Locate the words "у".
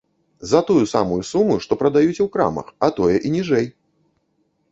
2.25-2.27